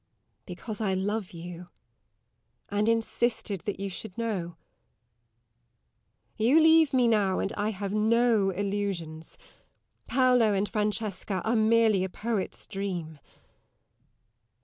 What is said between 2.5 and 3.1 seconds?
and